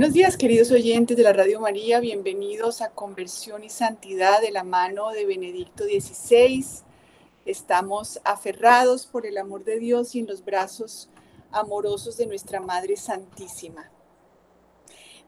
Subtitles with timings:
[0.00, 2.00] Buenos días, queridos oyentes de la Radio María.
[2.00, 6.64] Bienvenidos a Conversión y Santidad de la mano de Benedicto XVI.
[7.44, 11.10] Estamos aferrados por el amor de Dios y en los brazos
[11.52, 13.90] amorosos de nuestra Madre Santísima.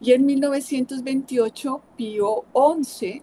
[0.04, 3.22] y en 1928, Pío XI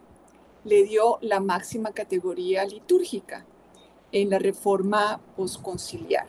[0.63, 3.45] le dio la máxima categoría litúrgica
[4.11, 6.25] en la reforma posconciliar.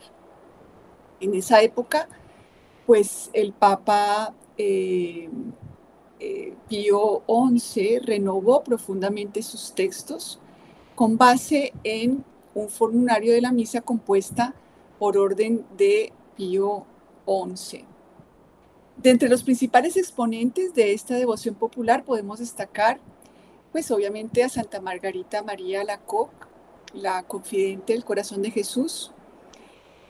[1.19, 2.07] En esa época,
[2.85, 5.27] pues el Papa eh,
[6.19, 10.39] eh, Pío XI renovó profundamente sus textos
[10.93, 12.23] con base en
[12.53, 14.53] un formulario de la misa compuesta
[14.99, 16.85] por orden de Pío
[17.25, 17.92] XI.
[18.97, 22.99] De entre los principales exponentes de esta devoción popular podemos destacar,
[23.71, 26.45] pues obviamente a Santa Margarita María Lacoque,
[26.93, 29.11] la confidente del corazón de Jesús.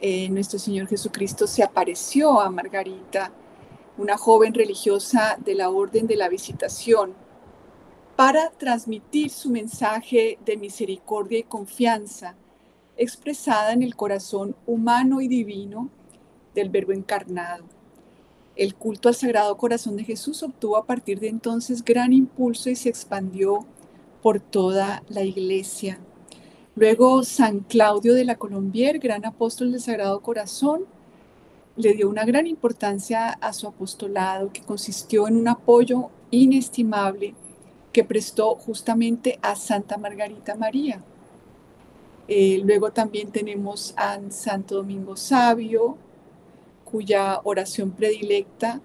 [0.01, 3.31] Eh, nuestro Señor Jesucristo se apareció a Margarita,
[3.97, 7.13] una joven religiosa de la Orden de la Visitación,
[8.17, 12.35] para transmitir su mensaje de misericordia y confianza,
[12.97, 15.89] expresada en el corazón humano y divino
[16.53, 17.63] del Verbo encarnado.
[18.55, 22.75] El culto al Sagrado Corazón de Jesús obtuvo a partir de entonces gran impulso y
[22.75, 23.65] se expandió
[24.21, 25.99] por toda la iglesia.
[26.75, 30.85] Luego San Claudio de la Colombier, gran apóstol del Sagrado Corazón,
[31.75, 37.33] le dio una gran importancia a su apostolado que consistió en un apoyo inestimable
[37.91, 41.03] que prestó justamente a Santa Margarita María.
[42.27, 45.97] Eh, luego también tenemos a Santo Domingo Sabio,
[46.93, 48.79] cuya oración predilecta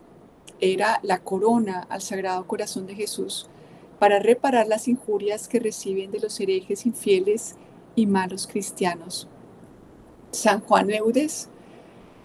[0.60, 3.50] era la corona al Sagrado Corazón de Jesús
[3.98, 7.56] para reparar las injurias que reciben de los herejes infieles
[7.94, 9.28] y malos cristianos.
[10.30, 11.50] San Juan Eudes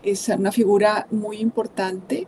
[0.03, 2.27] es una figura muy importante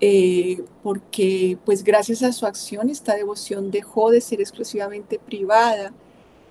[0.00, 5.92] eh, porque pues gracias a su acción esta devoción dejó de ser exclusivamente privada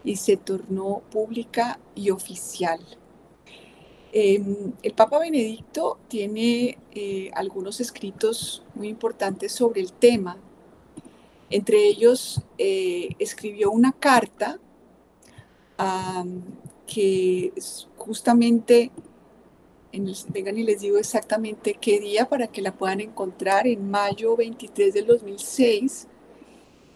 [0.06, 2.80] y se tornó pública y oficial.
[4.20, 10.38] Em, el Papa Benedicto tiene eh, algunos escritos muy importantes sobre el tema.
[11.52, 14.60] Entre ellos, eh, escribió una carta
[16.88, 17.54] que
[17.96, 18.90] justamente,
[20.30, 24.96] vengan y les digo exactamente qué día para que la puedan encontrar, en mayo 23
[24.96, 26.08] del 2006,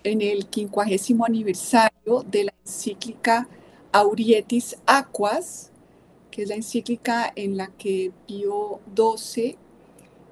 [0.04, 3.48] en el quincuagésimo aniversario de la encíclica
[3.92, 5.71] Aurietis Aquas,
[6.32, 9.58] que es la encíclica en la que Pío XII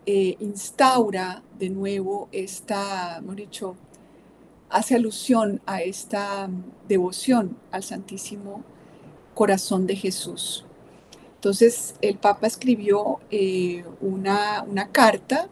[0.06, 3.76] eh, instaura de nuevo esta, hemos dicho,
[4.70, 6.50] hace alusión a esta
[6.88, 8.64] devoción al Santísimo
[9.36, 10.66] Corazón de Jesús.
[11.36, 15.48] Entonces el Papa escribió eh, una, carta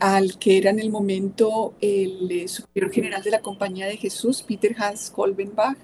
[0.00, 4.42] al que era en el momento el eh, superior general de la Compañía de Jesús,
[4.42, 5.78] Peter Hans Kolbenbach,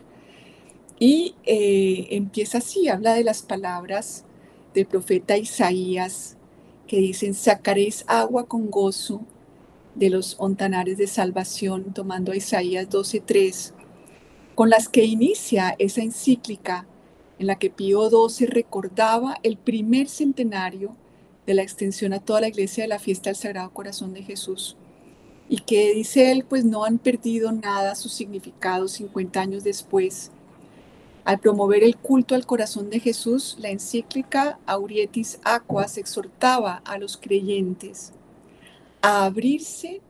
[1.02, 4.25] y eh, empieza así, habla de las palabras
[4.72, 6.37] del profeta Isaías
[6.87, 9.22] que dicen, sacaréis agua con gozo
[9.96, 13.72] de los ontanares de salvación, tomando a Isaías 12.3,
[14.54, 16.87] con las que inicia esa encíclica
[17.40, 20.94] en la que Pío XII recordaba el primer centenario
[21.46, 24.76] de la extensión a toda la iglesia de la fiesta del Sagrado Corazón de Jesús.
[25.48, 30.31] Y que dice él, pues no han perdido nada su significado 50 años después
[31.24, 37.16] al promover el culto al corazón de Jesús, la encíclica Aurietis Aquas exhortaba a los
[37.16, 38.12] creyentes
[39.02, 40.00] a abrirse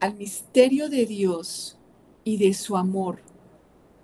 [0.00, 1.78] al misterio de Dios
[2.24, 3.18] y de su amor,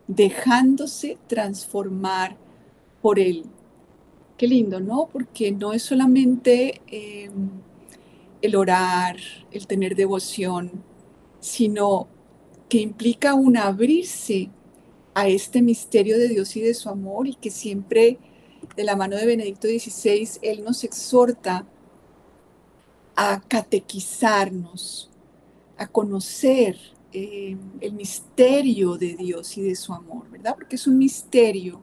[0.07, 2.37] dejándose transformar
[3.03, 3.45] por Él.
[4.37, 5.09] Qué lindo, ¿no?
[5.13, 7.51] Porque no es solamente em,
[8.41, 9.17] el orar,
[9.51, 10.71] el tener devoción,
[11.41, 12.07] sino
[12.69, 14.51] que implica un abrirse
[15.19, 18.19] a este misterio de Dios y de su amor y que siempre
[18.77, 21.67] de la mano de Benedicto XVI, Él nos exhorta
[23.17, 25.11] a catequizarnos,
[25.77, 26.79] a conocer
[27.13, 30.55] eh, el misterio de Dios y de su amor, ¿verdad?
[30.55, 31.83] Porque es un misterio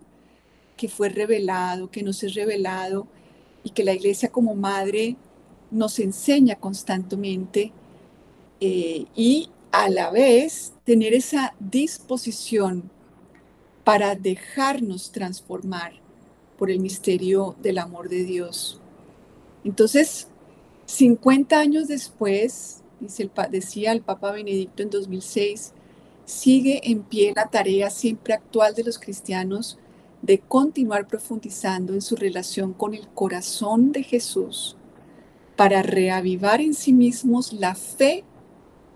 [0.78, 3.06] que fue revelado, que nos es revelado
[3.66, 5.18] y que la iglesia como madre
[5.72, 7.74] nos enseña constantemente
[8.62, 12.95] eh, y a la vez tener esa disposición
[13.86, 15.94] para dejarnos transformar
[16.58, 18.82] por el misterio del amor de Dios.
[19.64, 20.28] Entonces,
[20.88, 25.74] 50 años después, dice decía el Papa Benedicto en 2006,
[26.26, 29.78] sigue en pie la tarea siempre actual de los cristianos
[30.24, 34.76] de continuar profundizando en su relación con el corazón de Jesús
[35.56, 38.24] para reavivar en sí mismos la fe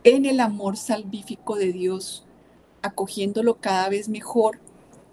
[0.03, 2.25] en el amor salvífico de Dios,
[2.81, 4.59] acogiéndolo cada vez mejor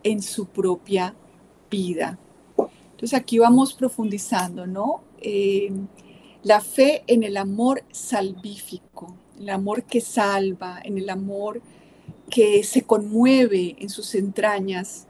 [0.07, 1.15] en su propia
[1.71, 2.19] vida.
[2.93, 5.03] Entonces aquí vamos profundizando, ¿no?
[5.21, 5.71] Eh,
[6.43, 11.61] la fe en el amor salvífico, el amor que salva, en el amor
[12.31, 15.07] que se conmueve en sus entrañas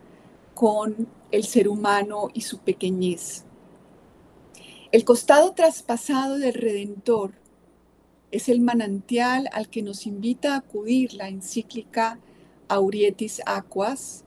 [0.54, 3.44] con el ser humano y su pequeñez.
[4.92, 7.32] El costado traspasado del Redentor
[8.30, 12.18] es el manantial al que nos invita a acudir la encíclica
[12.68, 14.24] Aurietis Aquas,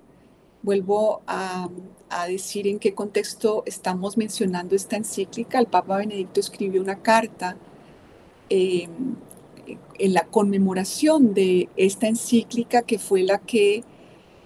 [0.61, 1.69] Vuelvo a,
[2.27, 5.59] decir en qué contexto estamos mencionando esta encíclica.
[5.59, 7.55] El Papa Benedicto escribió una carta
[8.49, 9.15] em,
[9.99, 13.83] en la conmemoración de esta encíclica que fue la que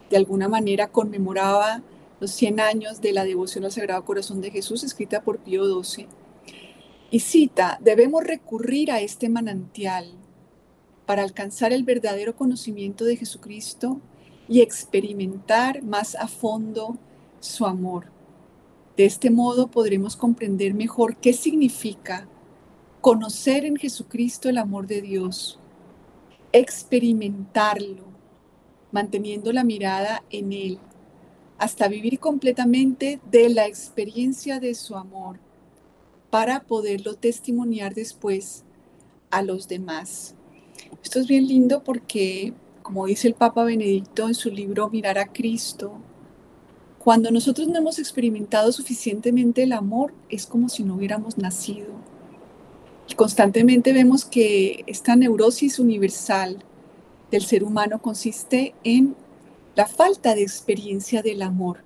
[0.09, 1.81] de alguna manera conmemoraba
[2.19, 6.07] los 100 años de la devoción al Sagrado Corazón de Jesús, escrita por Pío XII.
[7.11, 10.11] Y cita, debemos recurrir a este manantial
[11.05, 13.99] para alcanzar el verdadero conocimiento de Jesucristo
[14.47, 16.97] y experimentar más a fondo
[17.39, 18.07] su amor.
[18.97, 22.27] De este modo podremos comprender mejor qué significa
[23.01, 25.59] conocer en Jesucristo el amor de Dios,
[26.51, 28.03] experimentarlo,
[28.91, 30.79] manteniendo la mirada en Él,
[31.57, 35.39] hasta vivir completamente de la experiencia de su amor,
[36.29, 38.63] para poderlo testimoniar después
[39.31, 40.35] a los demás.
[41.03, 45.31] Esto es bien lindo porque como dice el Papa Benedicto en su libro Mirar a
[45.31, 45.93] Cristo,
[46.99, 51.87] cuando nosotros no hemos experimentado suficientemente el amor, es como si no hubiéramos nacido.
[53.09, 56.63] Y constantemente vemos que esta neurosis universal
[57.31, 59.15] del ser humano consiste en
[59.75, 61.83] la falta de experiencia del amor.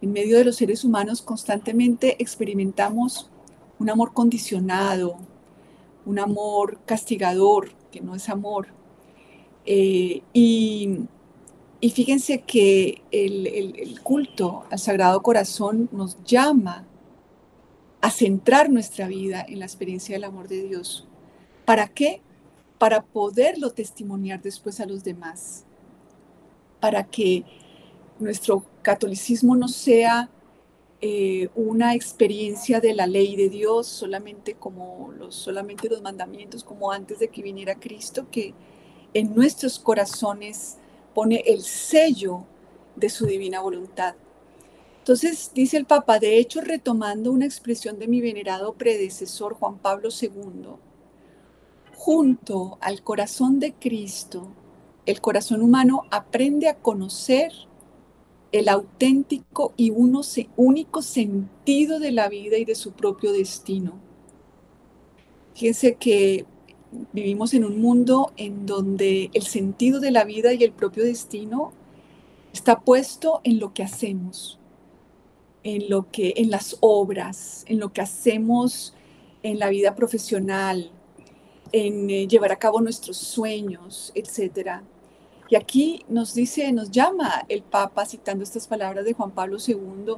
[0.00, 3.30] En medio de los seres humanos constantemente experimentamos
[3.78, 5.18] un amor condicionado,
[6.06, 8.68] un amor castigador, que no es amor,
[9.64, 11.08] eh, y,
[11.80, 16.86] fíjense que el, culto al Sagrado Corazón nos llama
[18.00, 21.06] a centrar nuestra vida en la experiencia del amor de Dios.
[21.64, 22.20] ¿Para qué?
[22.78, 25.64] Para poderlo testimoniar después a los demás.
[26.80, 27.44] Para que
[28.18, 30.28] nuestro catolicismo no sea
[31.00, 36.90] eh, una experiencia de la ley de Dios solamente como los, solamente los mandamientos, como
[36.90, 38.54] antes de que viniera Cristo, que,
[39.14, 40.78] en nuestros corazones
[41.14, 42.44] pone el sello
[42.96, 44.14] de su divina voluntad.
[44.98, 50.10] Entonces, dice el Papa, de hecho, retomando una expresión de mi venerado predecesor Juan Pablo
[50.10, 50.76] II,
[51.96, 54.48] junto al corazón de Cristo,
[55.04, 57.52] el corazón humano aprende a conocer
[58.52, 63.94] el auténtico y único sentido de la vida y de su propio destino.
[65.54, 66.46] Fíjense que
[67.12, 71.72] vivimos en un mundo en donde el sentido de la vida y el propio destino
[72.52, 74.58] está puesto en lo que hacemos,
[75.62, 78.94] en lo que en las obras, en lo que hacemos
[79.42, 80.90] en la vida profesional,
[81.72, 84.82] en eh, llevar a cabo nuestros sueños, etcétera.
[85.48, 90.14] Y aquí nos dice, nos llama el Papa citando estas palabras de Juan Pablo II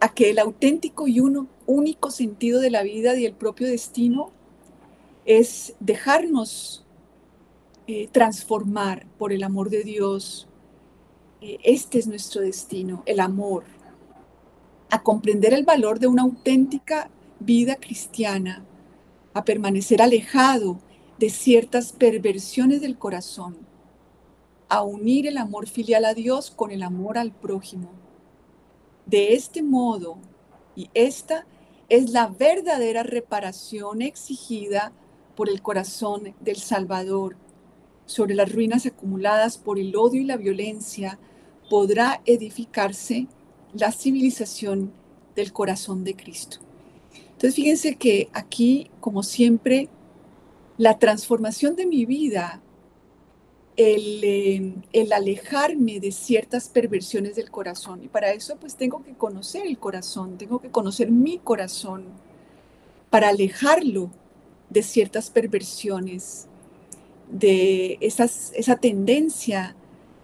[0.00, 4.32] a que el auténtico y uno, único sentido de la vida y el propio destino
[5.38, 6.84] es dejarnos
[7.86, 10.48] eh, transformar por el amor de Dios.
[11.40, 13.62] Eh, este es nuestro destino, el amor,
[14.90, 18.64] a comprender el valor de una auténtica vida cristiana,
[19.32, 20.80] a permanecer alejado
[21.20, 23.56] de ciertas perversiones del corazón,
[24.68, 27.92] a unir el amor filial a Dios con el amor al prójimo.
[29.06, 30.18] De este modo,
[30.74, 31.46] y esta
[31.88, 34.92] es la verdadera reparación exigida
[35.40, 37.34] por el corazón del Salvador
[38.04, 41.18] sobre las ruinas acumuladas por el odio y la violencia,
[41.70, 43.26] podrá edificarse
[43.72, 44.92] la civilización
[45.34, 46.58] del corazón de Cristo.
[47.14, 49.88] Entonces, fíjense que aquí, como siempre,
[50.76, 52.60] la transformación de mi vida,
[53.78, 59.14] el, eh, el, alejarme de ciertas perversiones del corazón, y para eso pues tengo que
[59.14, 62.04] conocer el corazón, tengo que conocer mi corazón,
[63.08, 64.10] para alejarlo
[64.70, 66.46] de ciertas perversiones,
[67.30, 69.76] de esas, esa tendencia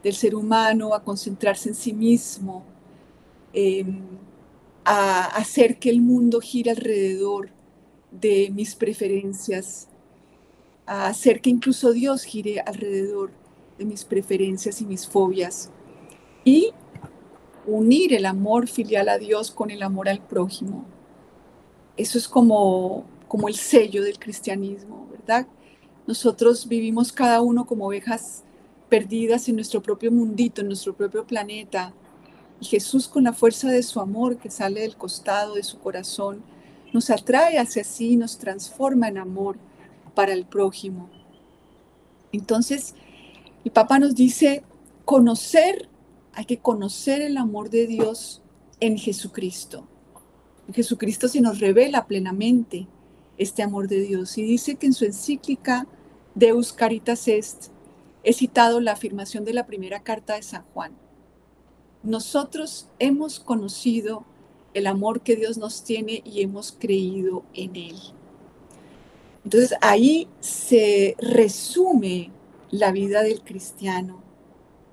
[0.03, 2.65] del ser humano a concentrarse en sí mismo,
[3.53, 4.01] em,
[4.85, 7.51] a hacer que el mundo gire alrededor
[8.11, 9.89] de mis preferencias,
[10.87, 13.33] a hacer que incluso Dios gire alrededor
[13.79, 15.71] de mis preferencias y mis fobias,
[16.45, 16.73] y
[17.67, 20.85] unir el amor filial a Dios con el amor al prójimo.
[21.97, 25.47] Eso es como, como el sello del cristianismo, ¿verdad?
[26.07, 28.45] Nosotros vivimos cada uno como ovejas
[28.89, 31.93] perdidas en nuestro propio mundito, en nuestro propio planeta.
[32.61, 36.43] Y Jesús con la fuerza de su amor que sale del costado de su corazón,
[36.93, 39.57] nos atrae hacia sí, nos transforma en amor
[40.15, 41.11] para el prójimo.
[42.33, 42.95] Entonces,
[43.65, 44.63] el Papa nos dice,
[45.05, 45.89] conocer,
[46.33, 48.43] hay que conocer el amor de Dios
[48.79, 49.87] en Jesucristo.
[50.69, 52.87] En Jesucristo se nos revela plenamente
[53.39, 55.87] este amor de Dios y dice que en su encíclica
[56.35, 57.69] Deus Caritas Est,
[58.23, 60.93] he citado la afirmación de la primera carta de San Juan.
[62.03, 64.25] Nosotros hemos conocido
[64.75, 67.97] el amor que Dios nos tiene y hemos creído en Él.
[69.45, 72.33] Entonces ahí se resume
[72.71, 74.23] la vida del cristiano,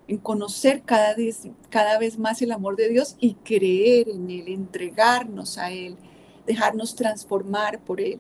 [0.08, 4.48] en conocer cada vez, cada vez más el amor de Dios y creer en Él,
[4.48, 5.98] entregarnos a Él,
[6.46, 8.20] dejarnos transformar por Él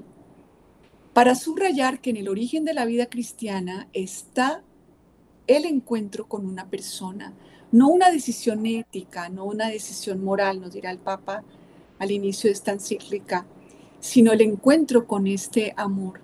[1.13, 4.63] para subrayar que en el origen de la vida cristiana está
[5.45, 7.33] el encuentro con una persona,
[7.71, 11.43] no una decisión ética, no una decisión moral, nos dirá el Papa
[11.99, 13.45] al inicio de esta encíclica,
[13.99, 16.21] sino el encuentro con este amor.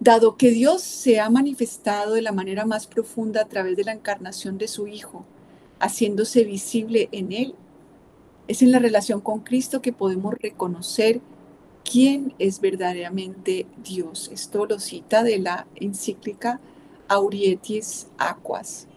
[0.00, 3.92] Dado que Dios se ha manifestado de la manera más profunda a través de la
[3.92, 5.24] encarnación de su Hijo,
[5.80, 7.54] haciéndose visible en Él,
[8.48, 11.22] es en la relación con Cristo que podemos reconocer
[11.84, 14.30] quién es verdaderamente Dios.
[14.32, 16.60] Esto lo cita de la encíclica
[17.08, 18.88] Aurietis Aquas.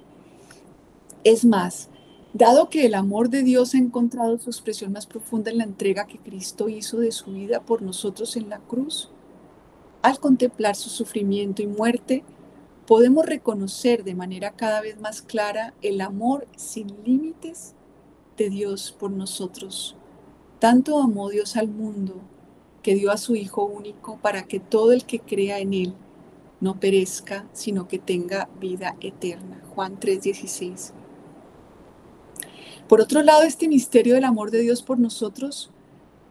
[1.23, 1.89] Es más,
[2.33, 6.07] dado que el amor de Dios ha encontrado su expresión más profunda en la entrega
[6.07, 9.09] que Cristo hizo de su vida por nosotros en la cruz,
[10.01, 12.23] al contemplar su sufrimiento y muerte,
[12.85, 17.73] podemos reconocer de manera cada vez más clara el amor sin límites
[18.37, 19.97] de Dios por nosotros.
[20.59, 22.21] Tanto amó Dios al mundo
[22.87, 25.93] que dio a su Hijo único para que todo el que crea en Él
[26.61, 29.61] no perezca, sino que tenga vida eterna.
[29.75, 30.93] Juan 3:16.
[32.87, 35.69] Por otro lado, este misterio del amor de Dios por nosotros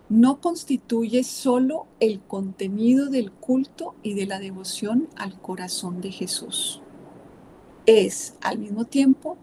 [0.08, 6.80] no constituye solo el contenido del culto y de la devoción al corazón de Jesús.
[7.84, 9.36] Es al mismo tiempo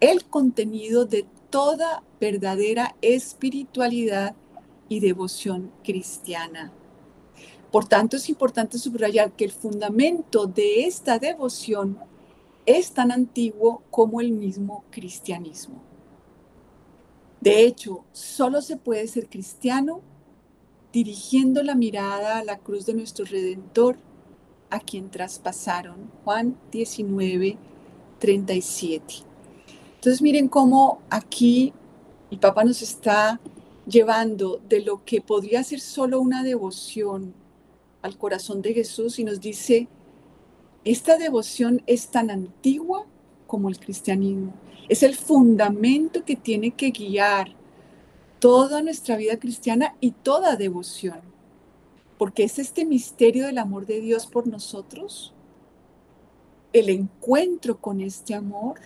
[0.00, 4.34] el contenido de toda verdadera espiritualidad
[4.94, 6.72] y devoción cristiana.
[7.70, 11.98] Por tanto, es importante subrayar que el fundamento de esta devoción
[12.66, 15.82] es tan antiguo como el mismo cristianismo.
[17.40, 20.00] De hecho, solo se puede ser cristiano
[20.92, 23.96] dirigiendo la mirada a la cruz de nuestro Redentor,
[24.70, 26.10] a quien traspasaron.
[26.24, 27.58] Juan 19,
[28.20, 29.14] 37.
[29.96, 31.72] Entonces miren cómo aquí
[32.30, 33.40] el Papa nos está
[33.86, 37.34] llevando de lo que podría ser solo una devoción
[38.02, 39.88] al corazón de Jesús y nos dice,
[40.84, 43.06] esta devoción es tan antigua
[43.46, 44.52] como el cristianismo.
[44.88, 47.54] Es el fundamento que tiene que guiar
[48.38, 51.20] toda nuestra vida cristiana y toda devoción.
[52.18, 55.32] Porque es este misterio del amor de Dios por nosotros,
[56.74, 58.80] el encuentro con este amor,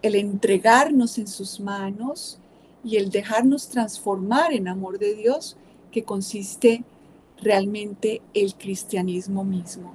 [0.00, 2.38] el entregarnos en sus manos,
[2.86, 5.56] y el dejarnos transformar en amor de Dios,
[5.90, 6.84] que consiste
[7.42, 9.92] realmente el cristianismo mismo.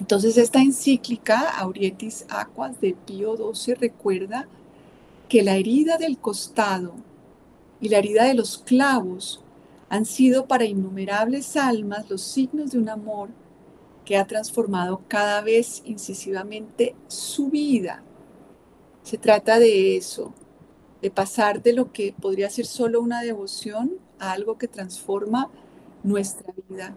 [0.00, 4.48] Entonces esta encíclica, Aurietis Aquas de Pío XII, recuerda
[5.28, 6.94] que la herida del costado
[7.80, 9.40] y la herida de los clavos
[9.88, 13.28] han sido para innumerables almas los signos de un amor
[14.04, 18.02] que ha transformado cada vez incisivamente su vida.
[19.04, 20.34] Se trata de eso,
[21.02, 25.50] de pasar de lo que podría ser solo una devoción a algo que transforma
[26.02, 26.94] nuestra vida.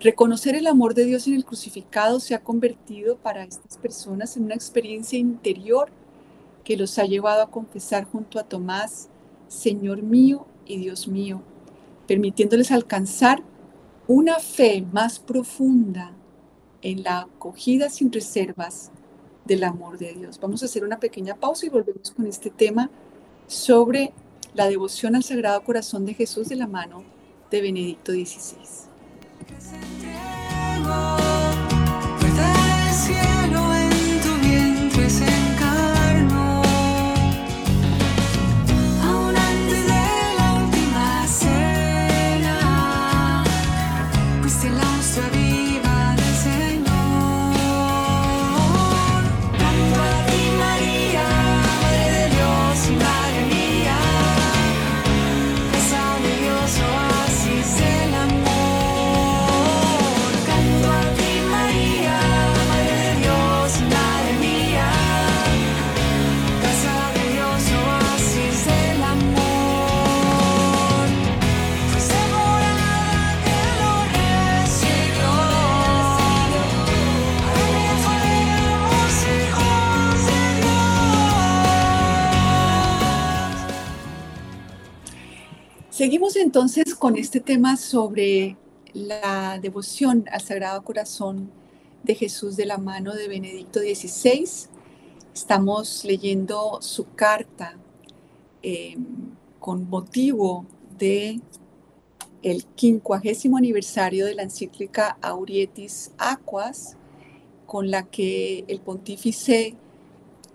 [0.00, 4.44] Reconocer el amor de Dios en el crucificado se ha convertido para estas personas en
[4.44, 5.88] una experiencia interior
[6.64, 9.08] que los ha llevado a confesar junto a Tomás,
[9.48, 11.42] Señor mío y Dios mío,
[12.06, 13.42] permitiéndoles alcanzar
[14.08, 16.12] una fe más profunda
[16.82, 18.90] en la acogida sin reservas
[19.44, 20.38] del amor de Dios.
[20.40, 22.90] Vamos a hacer una pequeña pausa y volvemos con este tema
[23.46, 24.12] sobre
[24.54, 27.04] la devoción al Sagrado Corazón de Jesús de la mano
[27.50, 28.88] de Benedicto XVI.
[86.54, 88.56] Entonces con este tema sobre
[88.92, 91.50] la devoción al Sagrado Corazón
[92.04, 94.68] de Jesús de la mano de Benedicto XVI.
[95.34, 97.76] Estamos leyendo su carta
[98.62, 99.04] em,
[99.58, 100.64] con motivo
[100.96, 101.40] de
[102.44, 106.96] el quincuagésimo aniversario de la encíclica Aurietis Aquas,
[107.66, 109.74] con la que el pontífice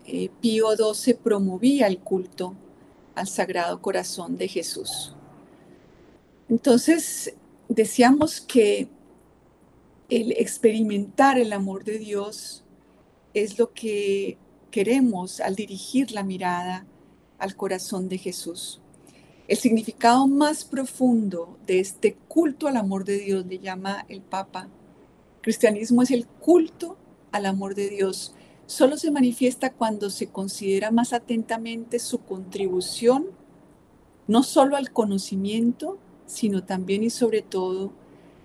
[0.06, 2.56] eh, Pío XII promovía el culto
[3.16, 5.14] al Sagrado Corazón de Jesús.
[6.50, 7.36] Entonces,
[7.68, 8.90] decíamos que
[10.10, 12.64] el experimentar el amor de Dios
[13.36, 14.38] es lo que
[14.72, 16.88] queremos al dirigir la mirada
[17.38, 18.82] al corazón de Jesús.
[19.48, 24.68] El significado más profundo de este culto al amor de Dios le llama el Papa.
[25.42, 26.98] cristianismo es el culto
[27.32, 28.34] al amor de Dios.
[28.66, 33.28] Solo se manifiesta cuando se considera más atentamente su contribución,
[34.28, 35.98] no solo al conocimiento,
[36.30, 37.92] sino también y sobre todo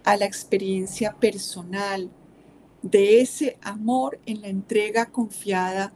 [0.04, 2.10] a la experiencia personal
[2.82, 5.92] de ese amor en la entrega confiada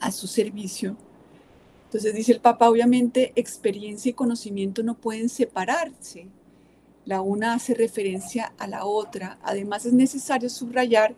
[0.00, 0.96] a su servicio.
[1.84, 6.26] Entonces dice el Papa, obviamente experiencia y conocimiento no pueden separarse.
[7.04, 9.38] La una hace referencia a la otra.
[9.42, 11.14] Además es necesario subrayar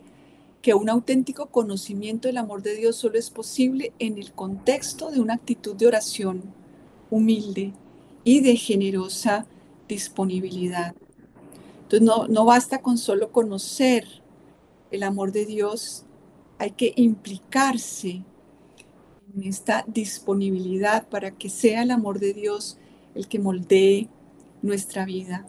[0.62, 5.20] que un auténtico conocimiento del amor de Dios solo es posible en el contexto de
[5.20, 6.42] una actitud de oración
[7.10, 7.72] humilde
[8.24, 9.46] y de generosa
[9.88, 10.94] disponibilidad.
[11.82, 14.06] Entonces no, no basta con solo conocer
[14.90, 16.04] el amor de Dios,
[16.58, 18.22] hay que implicarse
[19.34, 22.78] en esta disponibilidad para que sea el amor de Dios
[23.14, 24.08] el que moldee
[24.62, 25.46] nuestra vida.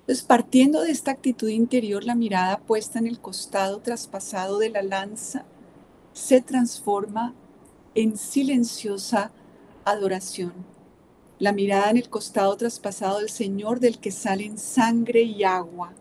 [0.00, 4.82] Entonces, partiendo de esta actitud interior, la mirada puesta en el costado traspasado de la
[4.82, 5.44] lanza
[6.12, 7.34] se transforma
[7.94, 9.32] en silenciosa
[9.84, 10.77] adoración
[11.38, 15.92] la mirada en el costado traspasado del Señor del que salen sangre y agua,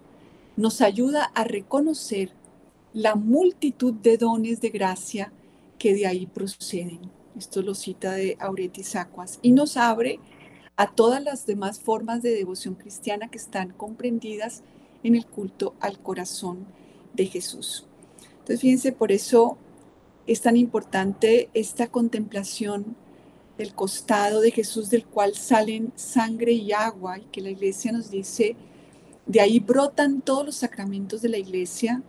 [0.56, 2.32] nos ayuda a reconocer
[2.94, 5.32] la multitud de dones de gracia
[5.78, 7.12] que de ahí proceden.
[7.38, 10.20] Esto lo cita de Auretis Aquas y nos abre
[10.76, 14.64] a todas las demás formas de devoción cristiana que están comprendidas
[15.04, 16.66] en el culto al corazón
[17.14, 17.86] de Jesús.
[18.40, 19.58] Entonces, fíjense, por eso
[20.26, 22.96] es tan importante esta contemplación
[23.58, 28.12] del costado de Jesús del cual salen sangre y agua y que la iglesia nos
[28.12, 28.56] dice,
[29.26, 32.02] de ahí brotan todos los sacramentos de la iglesia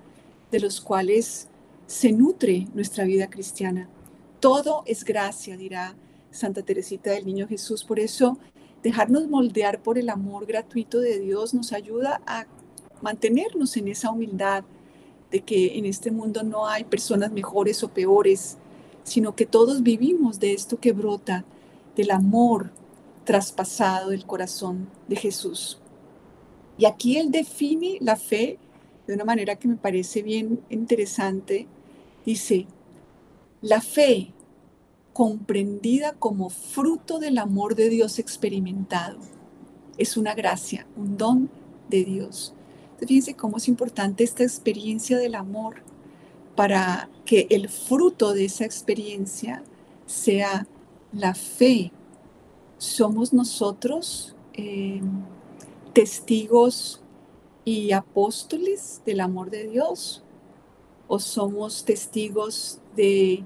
[0.51, 1.49] de los cuales
[1.87, 3.89] se nutre nuestra vida cristiana.
[4.41, 5.97] Todo es gracia, dirá
[6.31, 7.83] Santa Teresita del Niño Jesús.
[7.83, 8.39] Por eso,
[8.83, 12.47] dejarnos moldear por el amor gratuito de Dios nos ayuda a
[13.01, 14.65] mantenernos en esa humildad
[15.31, 18.57] de que en este mundo no hay personas mejores o peores,
[19.09, 21.45] sino que todos vivimos de esto que brota
[21.97, 22.71] del amor
[23.25, 25.79] traspasado del corazón de Jesús.
[26.79, 28.59] Y aquí él define la fe
[29.07, 31.67] de una manera que me parece bien interesante.
[32.25, 32.67] Dice,
[33.61, 34.33] la fe
[35.13, 39.19] comprendida como fruto del amor de Dios experimentado
[39.97, 41.51] es una gracia, un don
[41.91, 42.55] de Dios.
[42.99, 45.83] Fíjense cómo es importante esta experiencia del amor
[46.59, 49.63] para que el fruto de esa experiencia
[50.07, 50.67] sea
[51.13, 51.93] la fe.
[52.79, 55.01] Somos nosotros eh,
[55.93, 57.01] testigos
[57.65, 60.25] y apóstoles del amor de Dios
[61.07, 63.45] o somos testigos de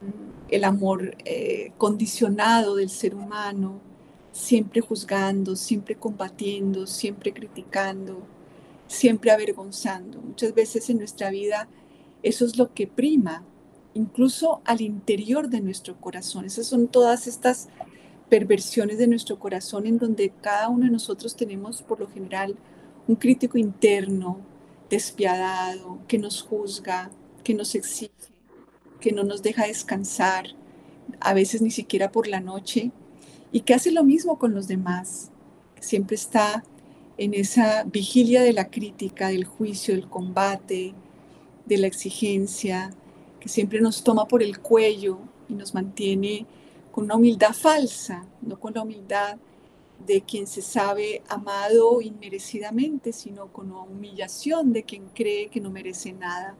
[0.00, 3.78] mm, el amor eh, condicionado del ser humano,
[4.32, 8.18] siempre juzgando, siempre combatiendo, siempre criticando,
[8.88, 10.20] siempre avergonzando.
[10.20, 11.68] Muchas veces en nuestra vida
[12.22, 13.44] eso es lo que prima,
[13.94, 16.44] incluso al interior de nuestro corazón.
[16.44, 17.68] Esas son todas estas
[18.28, 22.56] perversiones de nuestro corazón en donde cada uno de nosotros tenemos por lo general
[23.06, 24.40] un crítico interno,
[24.90, 27.10] despiadado, que nos juzga,
[27.42, 28.12] que nos exige,
[29.00, 30.46] que no nos deja descansar,
[31.20, 32.92] a veces ni siquiera por la noche,
[33.50, 35.30] y que hace lo mismo con los demás,
[35.80, 36.64] siempre está
[37.16, 40.94] en esa vigilia de la crítica, del juicio, del combate,
[41.68, 42.90] de la exigencia,
[43.38, 46.46] que siempre nos toma por el cuello y nos mantiene
[46.90, 49.36] con una humildad falsa, no con la humildad
[50.06, 55.70] de quien se sabe amado inmerecidamente, sino con la humillación de quien cree que no
[55.70, 56.56] merece nada.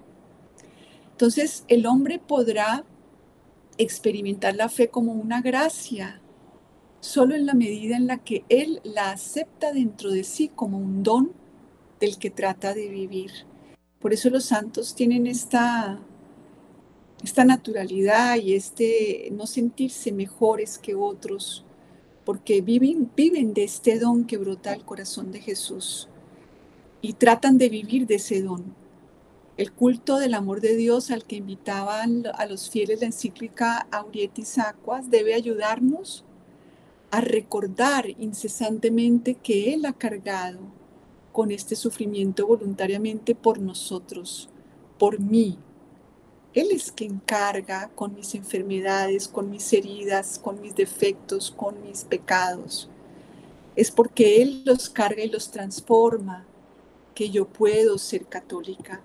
[1.13, 2.85] Entonces el hombre podrá
[3.79, 6.21] experimentar la fe como una gracia,
[7.01, 11.03] solo en la medida en la que él la acepta dentro de sí como un
[11.03, 11.33] don
[12.01, 13.31] del que trata de vivir.
[14.01, 15.99] Por eso los santos tienen esta,
[17.23, 21.65] esta naturalidad y este no sentirse mejores que otros,
[22.25, 26.09] porque viven, viven de este don que brota al corazón de Jesús
[27.03, 28.77] y tratan de vivir de ese don.
[29.57, 34.59] El culto del amor de Dios al que invitaban a los fieles la encíclica Aurietis
[34.59, 36.25] Aquas debe ayudarnos
[37.11, 40.78] a recordar incesantemente que Él ha cargado
[41.33, 44.49] con este sufrimiento voluntariamente por nosotros,
[44.99, 45.59] por mí,
[46.55, 52.05] él es quien carga con mis enfermedades, con mis heridas, con mis defectos, con mis
[52.05, 52.89] pecados.
[53.77, 56.47] Es porque Él los carga y los transforma
[57.15, 59.03] que yo puedo ser católica,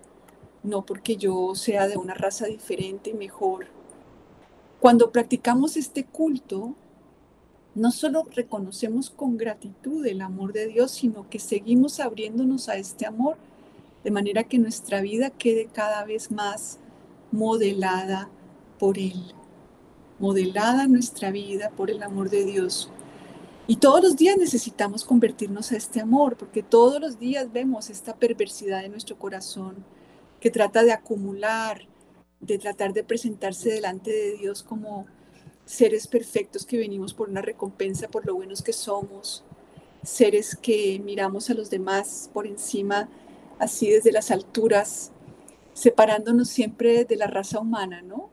[0.64, 3.68] no porque yo sea de una raza diferente y mejor.
[4.80, 6.74] Cuando practicamos este culto,
[7.76, 13.06] no solo reconocemos con gratitud el amor de Dios, sino que seguimos abriéndonos a este
[13.06, 13.38] amor
[14.04, 16.80] de manera que nuestra vida quede cada vez más
[17.32, 18.30] modelada
[18.78, 19.34] por Él,
[20.20, 22.92] modelada nuestra vida por el amor de Dios.
[23.66, 28.14] Y todos los días necesitamos convertirnos a este amor, porque todos los días vemos esta
[28.14, 29.78] perversidad de nuestro corazón
[30.42, 31.88] que trata de acumular,
[32.42, 35.08] de tratar de presentarse delante de Dios como
[35.66, 39.44] seres perfectos que venimos por una recompensa por lo buenos que somos,
[40.04, 43.10] seres que miramos a los demás por encima,
[43.60, 45.12] así desde las alturas,
[45.74, 48.30] separándonos siempre de la raza humana, ¿no?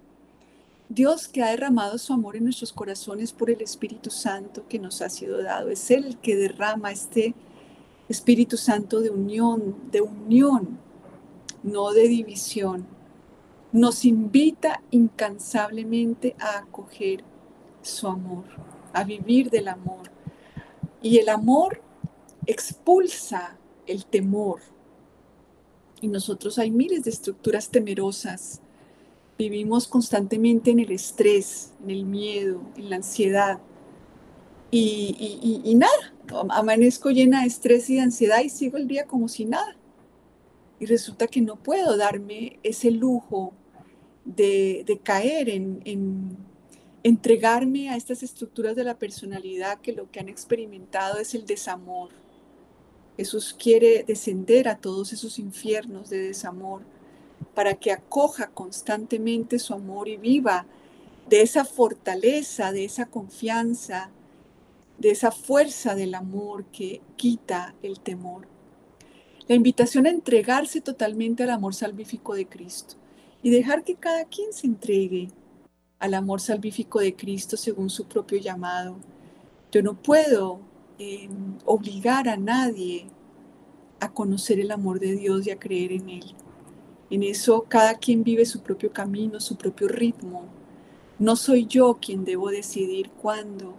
[0.89, 5.03] Dios que ha derramado su amor en nuestros corazones por el Espíritu Santo que nos
[5.03, 5.71] ha sido dado.
[5.71, 7.33] Es Él el que derrama este
[8.09, 10.81] Espíritu Santo de unión, de unión,
[11.63, 12.89] no de división.
[13.73, 17.23] Nos invita incansablemente a acoger
[17.83, 18.45] su amor,
[18.93, 20.11] a vivir del amor.
[21.03, 21.81] Y el amor
[22.47, 23.57] expulsa
[23.87, 24.61] el temor,
[26.01, 28.61] y nosotros hay miles de estructuras temerosas.
[29.39, 33.59] Vivimos constantemente en el estrés, en el miedo, en la ansiedad.
[34.71, 36.15] Y, y, nada,
[36.51, 39.77] amanezco llena de estrés y de ansiedad y sigo el día como si nada.
[40.79, 43.53] Y resulta que no puedo darme ese lujo
[44.37, 46.37] de, caer en, en
[47.03, 52.11] entregarme a estas estructuras de la personalidad que lo que han experimentado es el desamor,
[53.17, 56.83] Jesús quiere descender a todos esos infiernos de desamor
[57.55, 60.67] para que acoja constantemente su amor y viva
[61.29, 64.11] de esa fortaleza, de esa confianza,
[64.99, 68.47] de esa fuerza del amor que quita el temor.
[69.49, 73.00] La invitación a entregarse totalmente al amor salvífico de Cristo
[73.43, 75.31] y dejar que cada quien se entregue
[75.99, 78.97] al amor salvífico de Cristo según su propio llamado.
[79.71, 80.61] Yo no puedo
[81.65, 83.07] obligar a nadie
[84.01, 86.35] a conocer el amor de Dios y a creer en Él.
[87.11, 90.45] En eso cada quien vive su propio camino, su propio ritmo.
[91.19, 93.75] No soy yo quien debo decidir cuándo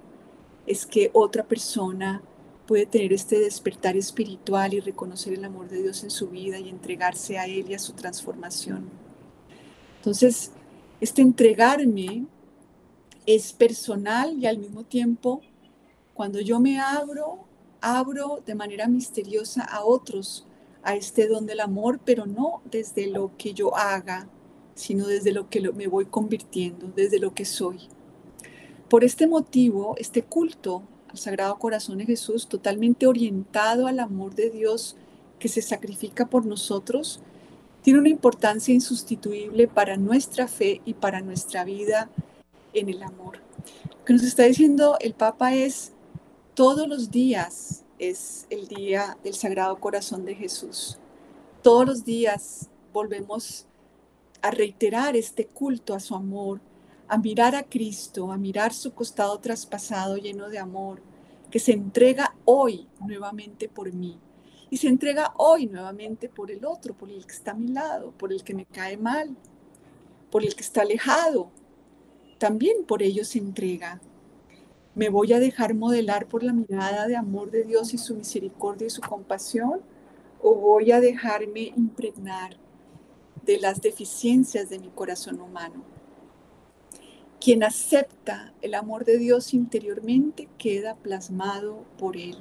[0.67, 2.21] es que otra persona
[2.67, 6.69] puede tener este despertar espiritual y reconocer el amor de Dios en su vida y
[6.69, 9.00] entregarse a Él y a su transformación.
[10.01, 10.49] Entonces,
[10.99, 12.25] este entregarme
[13.27, 15.41] es personal y al mismo tiempo
[16.15, 17.45] cuando yo me abro,
[17.81, 20.47] abro de manera misteriosa a otros
[20.81, 24.27] a este don del amor, pero no desde lo que yo haga,
[24.73, 27.81] sino desde lo que me voy convirtiendo, desde lo que soy.
[28.89, 34.49] Por este motivo, este culto al Sagrado Corazón de Jesús, totalmente orientado al amor de
[34.49, 34.95] Dios
[35.37, 37.21] que se sacrifica por nosotros,
[37.82, 42.10] tiene una importancia insustituible para nuestra fe y para nuestra vida
[42.74, 43.39] en el amor.
[43.89, 45.91] Lo que nos está diciendo el Papa es,
[46.54, 51.00] todos los días es el día del Sagrado Corazón de Jesús.
[51.62, 53.65] Todos los días volvemos
[54.41, 56.62] a reiterar este culto a su amor,
[57.08, 61.02] a mirar a Cristo, a mirar su costado traspasado lleno de amor,
[61.50, 64.17] que se entrega hoy nuevamente por mí
[64.71, 68.13] y se entrega hoy nuevamente por el otro, por el que está a mi lado,
[68.17, 69.36] por el que me cae mal,
[70.31, 71.51] por el que está alejado.
[72.38, 73.99] También por ello se entrega.
[74.95, 78.88] ¿Me voy a dejar modelar por la mirada de amor de Dios y su misericordia
[78.88, 79.81] y su compasión?
[80.41, 82.55] ¿O voy a dejarme impregnar
[83.45, 85.84] de las deficiencias de mi corazón humano?
[87.41, 92.38] Quien acepta el amor de Dios interiormente queda plasmado por él.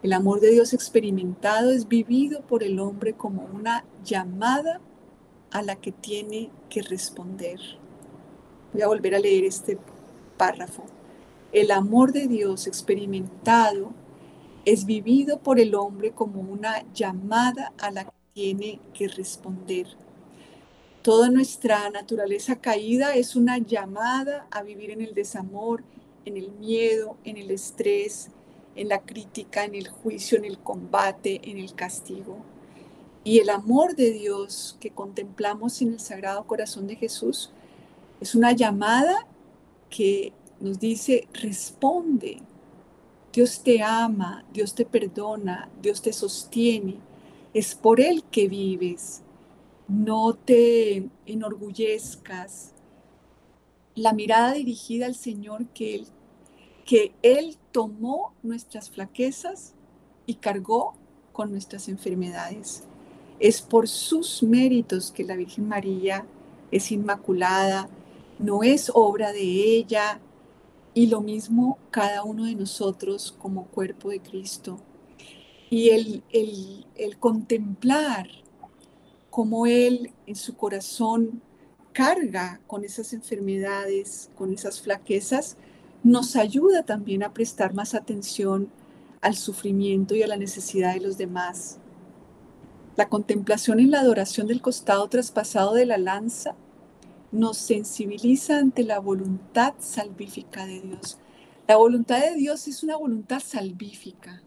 [0.00, 4.80] El amor de Dios experimentado es vivido por el hombre como una llamada
[5.50, 7.58] a la que tiene que responder.
[8.72, 9.76] Voy a volver a leer este
[10.36, 10.84] párrafo.
[11.50, 13.90] El amor de Dios experimentado
[14.64, 19.88] es vivido por el hombre como una llamada a la que tiene que responder.
[21.02, 25.82] Toda nuestra naturaleza caída es una llamada a vivir en el desamor,
[26.24, 28.30] en el miedo, en el estrés,
[28.80, 32.38] en la crítica, en el juicio, en el combate, en el castigo.
[33.24, 37.50] Y el amor de Dios que contemplamos en el Sagrado Corazón de Jesús
[38.20, 39.26] es una llamada
[39.90, 42.40] que nos dice, responde.
[43.32, 46.96] Dios te ama, Dios te perdona, Dios te sostiene.
[47.52, 49.22] Es por Él que vives
[49.88, 52.72] no te enorgullezcas.
[53.94, 56.06] La mirada dirigida al Señor que Él,
[56.88, 59.74] que Él tomó nuestras flaquezas
[60.24, 60.94] y cargó
[61.34, 62.84] con nuestras enfermedades.
[63.38, 66.24] Es por sus méritos que la Virgen María
[66.70, 67.90] es inmaculada,
[68.38, 70.18] no es obra de ella,
[70.94, 74.78] y lo mismo cada uno de nosotros como cuerpo de Cristo.
[75.68, 78.30] Y el, el, el contemplar
[79.28, 81.42] cómo Él en su corazón
[81.92, 85.58] carga con esas enfermedades, con esas flaquezas,
[86.08, 88.70] nos ayuda también a prestar más atención
[89.20, 91.80] al sufrimiento y a la necesidad de los demás.
[92.96, 96.56] La contemplación en la adoración del costado traspasado de la lanza
[97.30, 101.18] nos sensibiliza ante la voluntad salvífica de Dios.
[101.66, 104.42] La voluntad de Dios es una voluntad salvífica.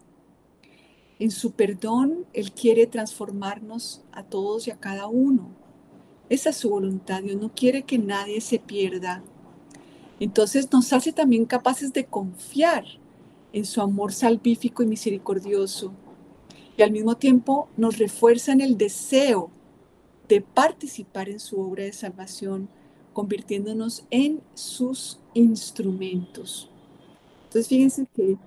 [1.20, 5.54] En su perdón, Él quiere transformarnos a todos y a cada uno.
[6.28, 7.22] Esa es su voluntad.
[7.22, 9.22] Dios no quiere que nadie se pierda.
[10.22, 12.84] Entonces nos hace también capaces de confiar
[13.52, 15.92] en su amor salvífico y misericordioso.
[16.76, 19.50] Y al mismo tiempo nos refuerza en el deseo
[20.28, 22.68] de participar en su obra de salvación,
[23.12, 26.70] convirtiéndonos en sus instrumentos.
[27.46, 28.38] Entonces fíjense que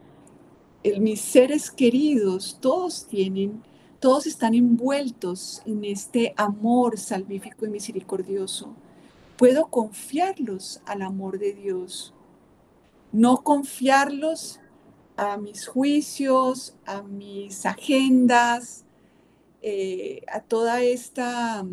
[1.02, 3.62] mis seres queridos, todos tienen,
[4.00, 8.74] todos están envueltos en este amor salvífico y misericordioso.
[9.38, 12.14] Puedo confiarlos al amor de Dios,
[13.12, 14.60] no confiarlos
[15.18, 18.86] a mis juicios, a mis agendas,
[19.62, 21.66] eh, a toda esta,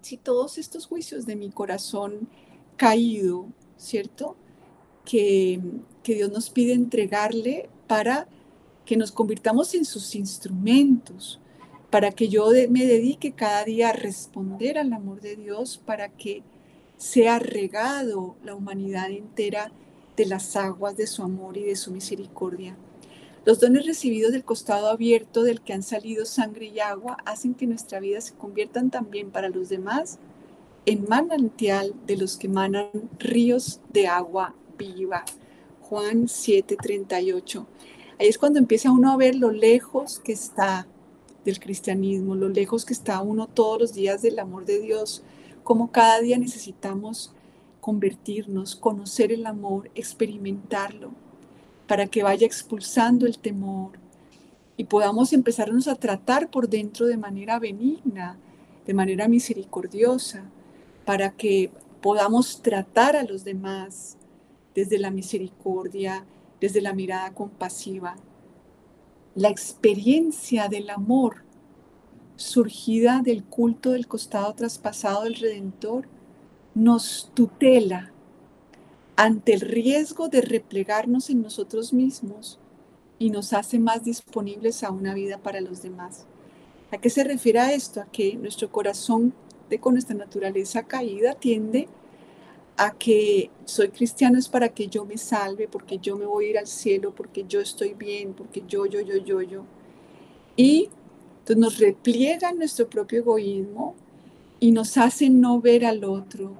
[0.00, 2.28] sí, todos estos juicios de mi corazón
[2.76, 3.46] caído,
[3.76, 4.36] ¿cierto?
[5.04, 5.60] Que,
[6.02, 8.26] que Dios nos pide entregarle para
[8.84, 11.40] que nos convirtamos en sus instrumentos,
[11.90, 16.42] para que yo me dedique cada día a responder al amor de Dios, para que
[16.96, 19.72] sea regado la humanidad entera
[20.16, 22.76] de las aguas de su amor y de su misericordia.
[23.44, 27.66] Los dones recibidos del costado abierto del que han salido sangre y agua hacen que
[27.66, 30.18] nuestra vida se conviertan también para los demás
[30.86, 35.24] en manantial de los que manan ríos de agua viva.
[35.80, 37.66] Juan 7:38.
[38.18, 40.86] Ahí es cuando empieza uno a ver lo lejos que está
[41.44, 45.22] del cristianismo, lo lejos que está uno todos los días del amor de Dios,
[45.64, 47.32] como cada día necesitamos
[47.80, 51.10] convertirnos, conocer el amor, experimentarlo,
[51.86, 53.98] para que vaya expulsando el temor
[54.76, 58.38] y podamos empezarnos a tratar por dentro de manera benigna,
[58.86, 60.44] de manera misericordiosa,
[61.04, 64.16] para que podamos tratar a los demás
[64.74, 66.24] desde la misericordia,
[66.60, 68.16] desde la mirada compasiva.
[69.34, 71.43] La experiencia del amor
[72.36, 76.08] surgida del culto del costado traspasado del Redentor,
[76.74, 78.12] nos tutela
[79.16, 82.58] ante el riesgo de replegarnos en nosotros mismos
[83.18, 86.26] y nos hace más disponibles a una vida para los demás.
[86.90, 88.00] ¿A qué se refiere esto?
[88.00, 89.32] A que nuestro corazón
[89.70, 91.88] de con nuestra naturaleza caída tiende
[92.76, 96.50] a que soy cristiano es para que yo me salve, porque yo me voy a
[96.50, 99.64] ir al cielo, porque yo estoy bien, porque yo, yo, yo, yo, yo.
[100.56, 100.88] Y
[101.44, 103.94] entonces nos repliega nuestro propio egoísmo
[104.60, 106.54] y nos hace no ver al otro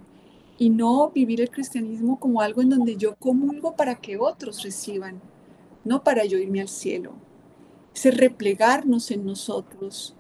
[0.59, 5.23] y no vivir el cristianismo como algo en donde yo comulgo para que otros reciban,
[5.85, 7.15] no para yo irme al cielo.
[7.95, 10.15] Ese replegarnos en nosotros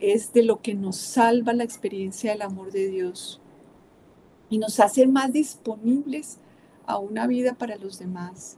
[0.00, 3.42] es de lo que nos salva la experiencia del amor de Dios
[4.48, 6.38] y nos hace más disponibles
[6.86, 8.56] a una vida para los demás.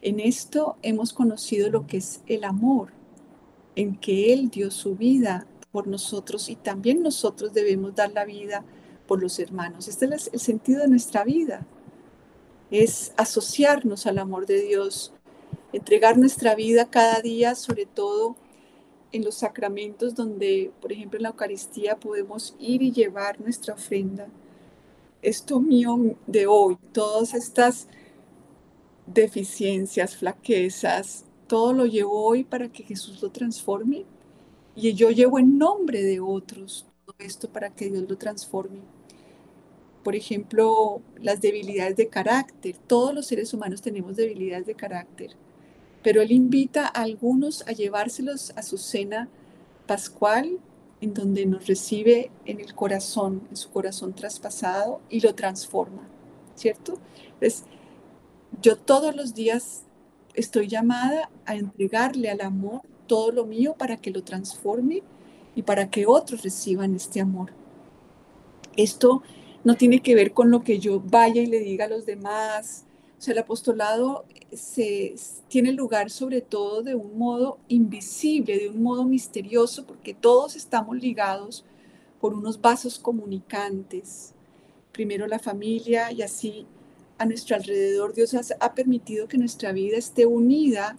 [0.00, 2.96] En esto hemos conocido lo que es el amor
[3.78, 8.64] en que Él dio su vida por nosotros y también nosotros debemos dar la vida
[9.06, 9.86] por los hermanos.
[9.86, 11.64] Este es el sentido de nuestra vida,
[12.72, 15.12] es asociarnos al amor de Dios,
[15.72, 18.34] entregar nuestra vida cada día, sobre todo
[19.12, 24.26] en los sacramentos donde, por ejemplo, en la Eucaristía podemos ir y llevar nuestra ofrenda.
[25.22, 27.86] Esto mío de hoy, todas estas
[29.06, 34.04] deficiencias, flaquezas, todo lo llevo hoy para que Jesús lo transforme
[34.76, 38.80] y yo llevo en nombre de otros todo esto para que Dios lo transforme.
[40.04, 42.76] Por ejemplo, las debilidades de carácter.
[42.86, 45.30] Todos los seres humanos tenemos debilidades de carácter,
[46.02, 49.28] pero Él invita a algunos a llevárselos a su cena
[49.86, 50.58] pascual,
[51.00, 56.06] en donde nos recibe en el corazón, en su corazón traspasado y lo transforma,
[56.56, 56.98] ¿cierto?
[57.34, 57.64] Entonces,
[58.60, 59.84] yo todos los días
[60.34, 65.02] estoy llamada a entregarle al amor todo lo mío para que lo transforme
[65.54, 67.52] y para que otros reciban este amor.
[68.76, 69.22] Esto
[69.64, 72.84] no tiene que ver con lo que yo vaya y le diga a los demás.
[73.18, 75.16] O sea, el apostolado se,
[75.48, 80.96] tiene lugar sobre todo de un modo invisible, de un modo misterioso, porque todos estamos
[80.96, 81.64] ligados
[82.20, 84.34] por unos vasos comunicantes.
[84.92, 86.66] Primero la familia y así
[87.18, 90.96] a nuestro alrededor, Dios ha permitido que nuestra vida esté unida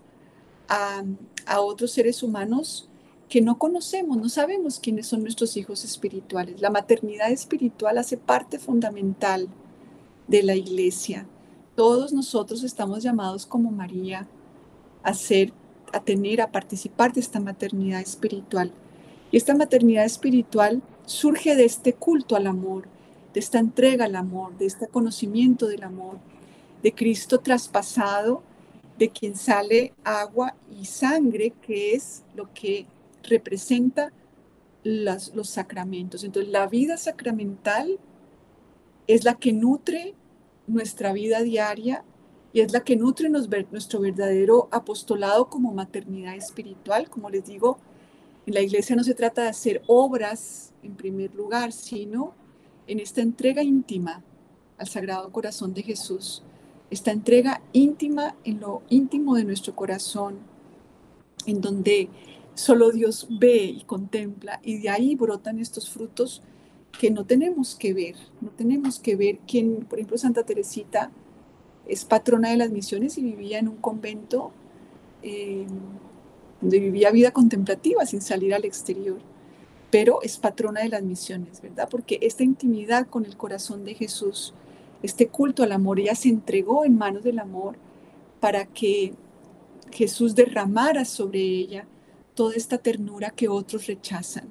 [0.68, 1.04] a,
[1.46, 2.90] a otros seres humanos
[3.30, 6.62] que no conocemos, no sabemos quiénes son nuestros hijos espirituales.
[6.62, 9.48] La maternidad espiritual hace parte fundamental
[10.28, 11.28] de la iglesia.
[11.76, 14.28] Todos nosotros estamos llamados como María
[15.04, 15.54] a ser,
[15.94, 18.72] a tener, a participar de esta maternidad espiritual.
[19.32, 22.88] Y esta maternidad espiritual surge de este culto al amor,
[23.34, 26.18] de esta entrega al amor, de este conocimiento del amor,
[26.82, 28.44] de Cristo traspasado,
[28.98, 32.86] de quien sale agua y sangre, que es lo que
[33.24, 34.12] representa
[34.84, 36.24] los sacramentos.
[36.24, 38.00] Entonces, la vida sacramental
[39.08, 40.16] es la que nutre
[40.68, 42.04] nuestra vida diaria
[42.54, 47.10] y es la que nutre nuestro verdadero apostolado como maternidad espiritual.
[47.10, 47.78] Como les digo,
[48.46, 52.34] en la iglesia no se trata de hacer obras en primer lugar, sino
[52.90, 54.24] en esta entrega íntima
[54.80, 56.42] al Sagrado Corazón de Jesús,
[56.90, 60.40] esta entrega íntima en lo íntimo de nuestro corazón,
[61.46, 62.10] en donde
[62.56, 66.42] solo Dios ve y contempla y de ahí brotan estos frutos
[67.00, 71.12] que no tenemos que ver, no tenemos que ver quién, por ejemplo, Santa Teresita
[71.88, 74.52] es patrona de las misiones y vivía en un convento
[75.22, 75.68] eh,
[76.60, 79.20] donde vivía vida contemplativa sin salir al exterior
[79.92, 81.88] pero es patrona de las misiones, ¿verdad?
[81.90, 84.54] Porque esta intimidad con el corazón de Jesús,
[85.02, 87.76] este culto al amor, ella se entregó en manos del amor
[88.40, 89.14] para que
[89.92, 91.88] Jesús derramara sobre ella
[92.36, 94.48] toda esta ternura que otros rechazan.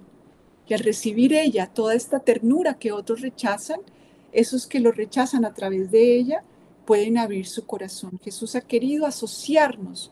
[0.66, 3.80] Y al recibir ella toda esta ternura que otros rechazan,
[4.32, 6.42] esos que lo rechazan a través de ella
[6.84, 8.18] pueden abrir su corazón.
[8.22, 10.10] Jesús ha querido asociarnos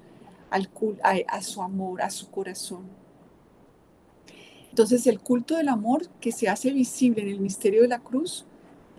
[0.51, 0.70] al,
[1.03, 2.85] a, a su amor, a su corazón.
[4.77, 8.45] Entonces el culto del amor que se hace visible en el misterio de la cruz,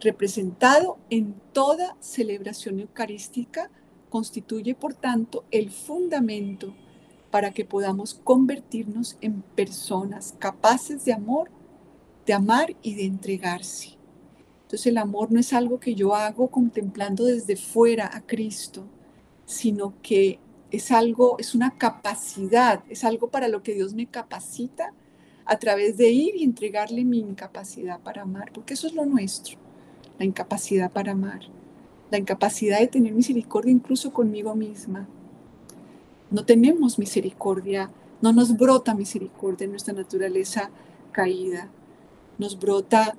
[0.01, 3.69] representado en toda celebración eucarística,
[4.09, 6.73] constituye por tanto el fundamento
[7.29, 11.51] para que podamos convertirnos en personas capaces de amor,
[12.25, 13.99] de amar y de entregarse.
[14.63, 18.87] Entonces el amor no es algo que yo hago contemplando desde fuera a Cristo,
[19.45, 20.39] sino que
[20.71, 24.91] es algo, es una capacidad, es algo para lo que Dios me capacita
[25.47, 29.57] a través de ir y entregarle mi incapacidad para amar, porque eso es lo nuestro,
[30.19, 31.39] la incapacidad para amar,
[32.11, 35.07] la incapacidad de tener misericordia incluso conmigo misma.
[36.29, 37.89] No tenemos misericordia
[38.19, 40.71] No nos brota misericordia en nuestra naturaleza
[41.11, 41.69] caída.
[42.39, 43.15] Nos brota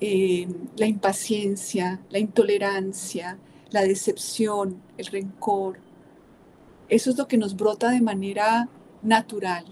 [0.00, 0.46] eh,
[0.76, 3.38] la impaciencia, la intolerancia,
[3.70, 5.78] la decepción, el rencor.
[6.90, 8.68] Eso es lo que nos brota de manera
[9.02, 9.64] natural.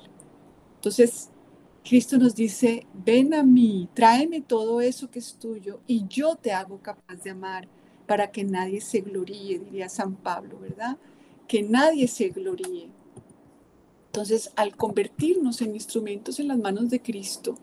[0.76, 1.30] Entonces,
[1.88, 6.50] Cristo nos dice, ven a mí, tráeme todo eso que es tuyo y yo te
[6.50, 7.68] hago capaz de amar
[8.08, 10.96] para que nadie se gloríe, diría San Pablo, ¿verdad?
[11.46, 12.88] Que nadie se gloríe.
[14.06, 17.56] Entonces, al convertirnos en instrumentos en las manos de Cristo,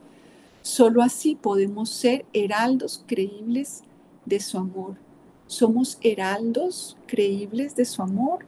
[0.61, 3.81] solo así podemos ser heraldos creíbles
[4.25, 4.95] de su amor.
[5.47, 8.45] Somos heraldos creíbles de su amor.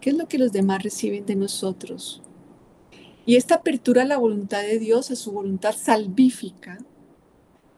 [0.00, 2.22] ¿Qué es lo que los demás reciben de nosotros?
[3.24, 6.78] Y esta apertura a la voluntad de Dios, a su voluntad salvífica,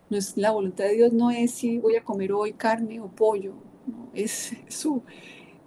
[0.08, 3.08] no es, la voluntad de Dios no es si voy a comer hoy carne o
[3.08, 3.54] pollo,
[4.14, 5.02] es su,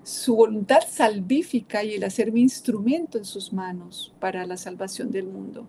[0.03, 5.67] su voluntad salvífica y el hacerme instrumento en sus manos para la salvación del mundo.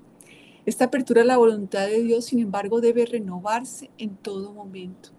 [0.64, 5.10] Esta apertura a la voluntad de Dios, sin embargo, debe renovarse en todo momento.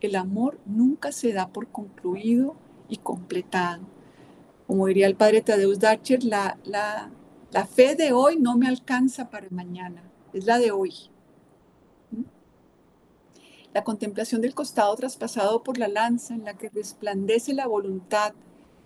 [0.00, 2.56] El amor nunca se da por concluido
[2.88, 3.82] y completado.
[4.66, 7.10] Como diría el padre Tadeusz Dacher, la, la,
[7.50, 10.94] la fe de hoy no me alcanza para mañana, es la de hoy.
[13.72, 18.32] La contemplación del costado traspasado por la lanza en la que resplandece la voluntad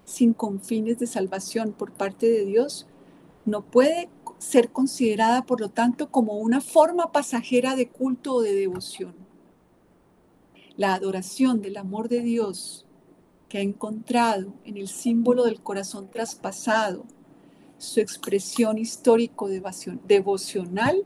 [0.04, 2.86] sin confines de salvación por parte de Dios
[3.44, 4.08] no puede
[4.38, 9.14] ser considerada, por lo tanto, como una forma pasajera de culto o de devoción.
[10.76, 12.86] La adoración del amor de Dios
[13.48, 17.04] que ha encontrado en el símbolo del corazón traspasado,
[17.82, 21.04] su expresión histórico devocional,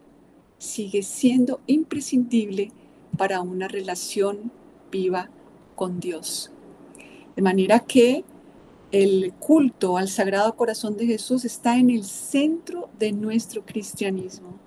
[0.59, 2.70] sigue siendo imprescindible
[3.16, 4.53] para una relación
[4.91, 5.31] viva
[5.74, 6.51] con Dios.
[7.35, 8.24] De manera que
[8.93, 14.59] el culto al Sagrado Corazón de Jesús está en el centro de nuestro cristianismo.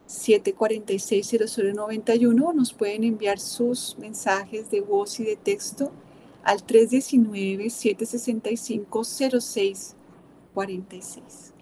[0.08, 2.54] 746-0091.
[2.54, 5.92] Nos pueden enviar sus mensajes de voz y de texto
[6.42, 6.62] al
[10.54, 11.61] 319-765-0646.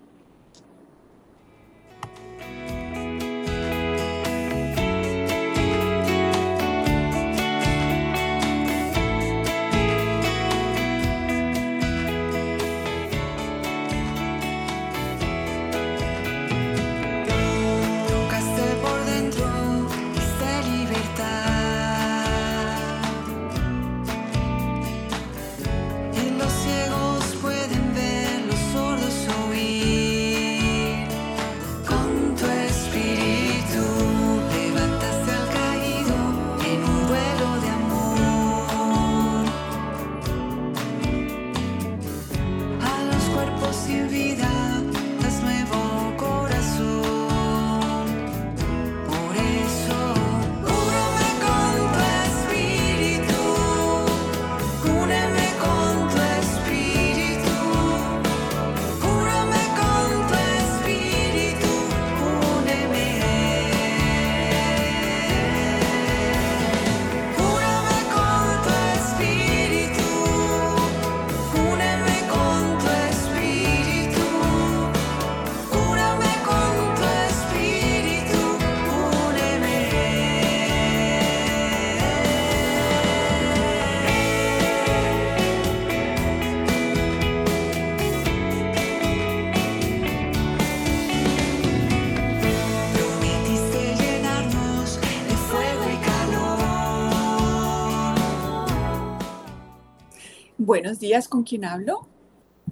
[100.70, 102.06] Buenos días, ¿con quién hablo?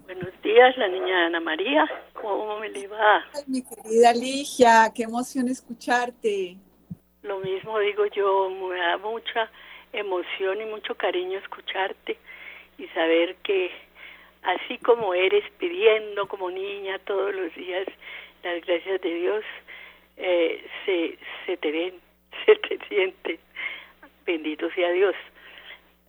[0.05, 1.85] Buenos días, la niña Ana María.
[2.13, 3.27] ¿Cómo me le va?
[3.35, 6.55] Ay, mi querida Ligia, qué emoción escucharte.
[7.25, 9.51] Lo mismo digo yo, me da mucha
[9.93, 12.17] emoción y mucho cariño escucharte
[12.79, 13.73] y saber que
[14.45, 17.89] así como eres pidiendo como niña todos los días
[18.45, 19.45] las gracias de Dios,
[20.19, 21.95] eh, se, se te ven,
[22.47, 23.41] se te sienten.
[24.25, 25.17] Bendito sea Dios.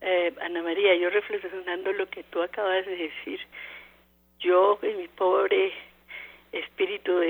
[0.02, 3.40] Eh, Ana María, yo reflexionando lo que tú acabas de decir,
[4.40, 5.74] yo en mi pobre
[6.52, 7.22] espíritu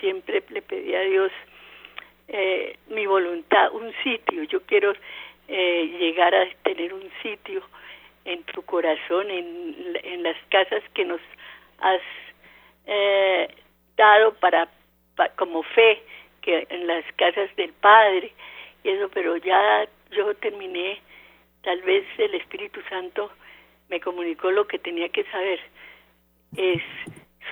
[0.00, 1.32] siempre le pedí a Dios
[2.28, 4.42] eh, mi voluntad, un sitio.
[4.44, 4.92] Yo quiero
[5.48, 7.62] eh, llegar a tener un sitio
[8.24, 11.20] en tu corazón, en, en las casas que nos
[11.80, 12.00] has
[12.86, 13.48] eh,
[13.96, 14.68] dado para,
[15.36, 16.02] como fe,
[16.40, 18.32] que en las casas del Padre
[18.82, 21.00] y eso, pero ya yo terminé,
[21.64, 23.30] tal vez el Espíritu Santo
[23.88, 25.60] me comunicó lo que tenía que saber,
[26.56, 26.82] es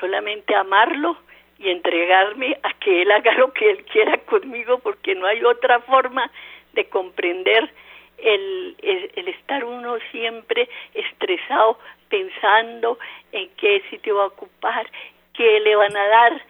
[0.01, 1.17] solamente amarlo
[1.59, 5.81] y entregarme a que Él haga lo que Él quiera conmigo, porque no hay otra
[5.81, 6.31] forma
[6.73, 7.73] de comprender
[8.19, 12.99] el, el, estar uno siempre estresado pensando
[13.33, 14.91] en qué sitio va a ocupar,
[15.35, 16.43] qué le van a dar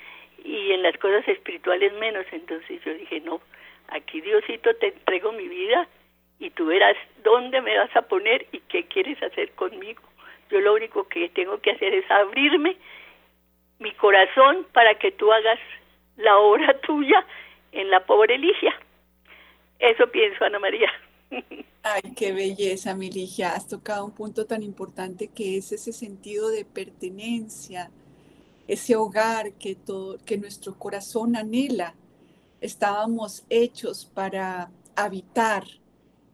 [0.44, 2.26] y en las cosas espirituales menos.
[2.32, 3.40] Entonces yo dije, no,
[3.88, 5.88] aquí Diosito te entrego mi vida
[6.42, 10.02] y tú verás dónde me vas a poner y qué quieres hacer conmigo.
[10.50, 12.76] Yo lo único que tengo que hacer es abrirme
[13.78, 15.60] mi corazón para que tú hagas
[16.16, 17.24] la obra tuya
[17.70, 18.74] en la pobre Ligia.
[19.78, 20.90] Eso pienso, Ana María.
[21.84, 23.52] Ay, qué belleza, mi Ligia.
[23.52, 27.88] Has tocado un punto tan importante que es ese sentido de pertenencia,
[28.66, 31.94] ese hogar que, todo, que nuestro corazón anhela.
[32.60, 35.64] Estábamos hechos para habitar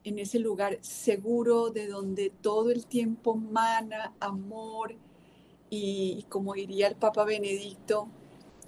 [0.04, 4.94] en ese lugar seguro de donde todo el tiempo mana amor
[5.70, 8.08] y, como diría el Papa Benedicto,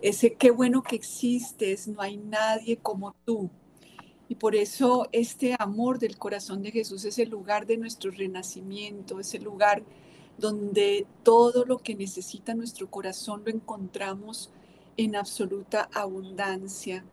[0.03, 3.51] ese qué bueno que existes, no hay nadie como tú.
[4.29, 9.19] Y por eso este amor del corazón de Jesús es el lugar de nuestro renacimiento,
[9.19, 9.83] es el lugar
[10.39, 14.51] donde todo lo que necesita nuestro corazón lo encontramos
[14.97, 17.05] en absoluta abundancia.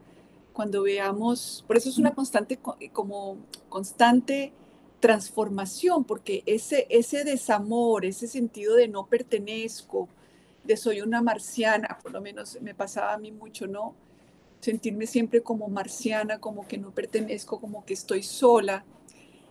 [0.57, 2.57] Cuando veamos, por eso es una constante,
[2.91, 3.37] como
[3.69, 4.53] constante
[4.99, 10.09] transformación, porque ese, ese desamor, ese sentido de no pertenezco,
[10.63, 13.93] de soy una marciana, por lo menos me pasaba a mí mucho, ¿no?
[14.59, 18.83] Sentirme siempre como marciana, como que no pertenezco, como que estoy sola,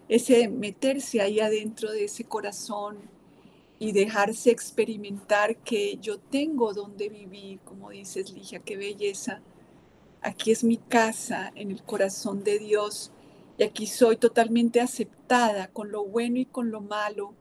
[0.09, 2.99] ese meterse ahí adentro de ese corazón
[3.79, 9.41] y dejarse experimentar que yo tengo donde vivir, como dices, Ligia, qué belleza.
[10.27, 13.13] Aquí es mi casa, en el corazón de Dios
[13.59, 17.33] y aquí soy totalmente aceptada con lo bueno y con lo malo.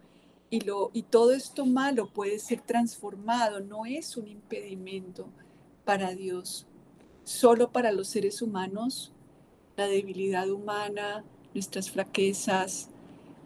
[0.52, 5.28] Y, lo, y todo esto malo puede ser transformado, no es un impedimento
[5.84, 6.68] para Dios.
[7.24, 9.12] Solo para los seres humanos,
[9.78, 11.26] la debilidad humana,
[11.56, 12.92] nuestras flaquezas,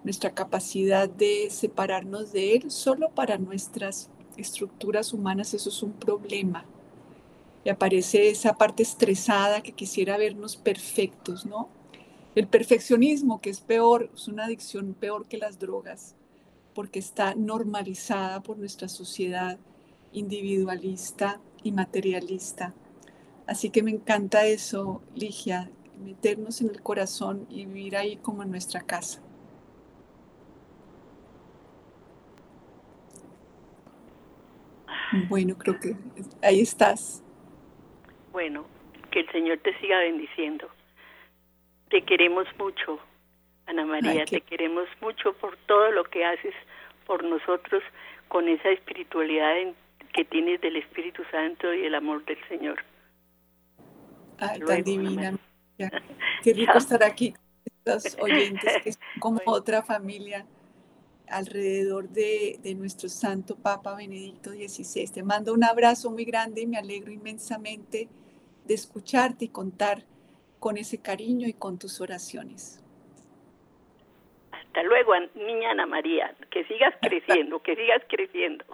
[0.04, 6.66] nuestra capacidad de separarnos de Él, solo para nuestras estructuras humanas eso es un problema.
[7.70, 11.70] Aparece esa parte estresada que quisiera vernos perfectos, ¿no?
[12.36, 16.16] El perfeccionismo, que es peor, es una adicción peor que las drogas,
[16.74, 19.60] porque está normalizada por nuestra sociedad
[20.14, 22.74] individualista y materialista.
[23.46, 25.72] Así que me encanta eso, Ligia,
[26.04, 29.22] meternos en el corazón y vivir ahí como en nuestra casa.
[35.28, 35.96] Bueno, creo que
[36.42, 37.24] ahí estás.
[38.32, 38.66] Bueno,
[39.12, 40.68] que el Señor te siga bendiciendo.
[41.90, 43.00] Te queremos mucho,
[43.66, 46.54] Ana María, te queremos mucho por todo lo que haces
[47.08, 47.82] por nosotros
[48.28, 49.56] con esa espiritualidad
[50.14, 52.84] que tienes del Espíritu Santo y el amor del Señor.
[54.40, 55.34] Ay, tan divina.
[56.44, 60.46] Qué rico estar aquí con estos oyentes que son como otra familia
[61.30, 65.08] alrededor de, de, nuestro Santo Papa Benedicto XVI.
[65.08, 68.10] Te mando un abrazo muy grande y me alegro inmensamente
[68.66, 70.04] de escucharte y contar
[70.60, 72.84] con ese cariño y con tus oraciones.
[74.52, 78.66] Hasta luego, niña Ana María, que sigas creciendo, que sigas creciendo.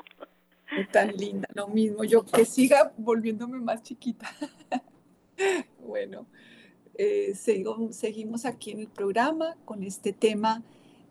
[0.91, 4.27] Tan linda, lo mismo, yo que siga volviéndome más chiquita.
[5.79, 6.27] bueno,
[6.97, 10.63] eh, seguimos aquí en el programa con este tema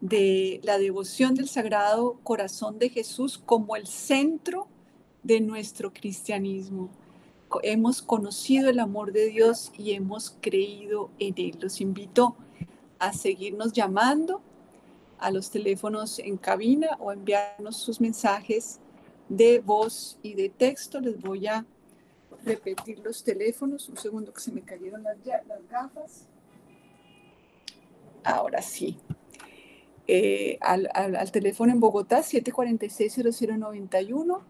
[0.05, 4.69] de la devoción del Sagrado Corazón de Jesús como el centro
[5.23, 6.91] de nuestro cristianismo
[7.63, 11.59] hemos conocido el amor de Dios y hemos creído en Él.
[11.61, 12.37] Los invito
[12.99, 14.43] a seguirnos llamando
[15.19, 18.81] a los teléfonos en cabina o enviarnos sus mensajes
[19.29, 21.01] de voz y de texto.
[21.01, 21.65] Les voy a
[22.45, 23.89] repetir los teléfonos.
[23.89, 25.17] Un segundo que se me cayeron las,
[25.71, 26.27] gafas.
[28.23, 28.99] Ahora sí.
[30.07, 34.43] Eh, al, al, teléfono en Bogotá, 746-0091